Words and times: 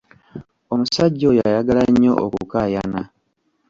Omusajja 0.73 1.23
oyo 1.31 1.41
ayagala 1.49 1.83
nnyo 1.91 2.11
okukaayana. 2.25 3.01